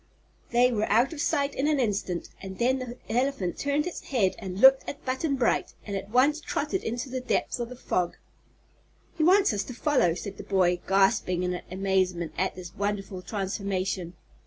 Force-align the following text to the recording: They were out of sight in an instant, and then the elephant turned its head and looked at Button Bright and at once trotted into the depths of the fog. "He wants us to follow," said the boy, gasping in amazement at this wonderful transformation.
They 0.49 0.71
were 0.71 0.89
out 0.91 1.13
of 1.13 1.21
sight 1.21 1.53
in 1.53 1.67
an 1.67 1.79
instant, 1.79 2.29
and 2.41 2.57
then 2.57 2.79
the 2.79 2.97
elephant 3.07 3.59
turned 3.59 3.85
its 3.85 4.05
head 4.05 4.33
and 4.39 4.59
looked 4.59 4.89
at 4.89 5.05
Button 5.05 5.35
Bright 5.35 5.75
and 5.85 5.95
at 5.95 6.09
once 6.09 6.41
trotted 6.41 6.83
into 6.83 7.07
the 7.07 7.21
depths 7.21 7.59
of 7.59 7.69
the 7.69 7.75
fog. 7.75 8.15
"He 9.15 9.23
wants 9.23 9.53
us 9.53 9.63
to 9.65 9.75
follow," 9.75 10.15
said 10.15 10.37
the 10.37 10.43
boy, 10.43 10.79
gasping 10.87 11.43
in 11.43 11.61
amazement 11.69 12.33
at 12.35 12.55
this 12.55 12.73
wonderful 12.75 13.21
transformation. 13.21 14.15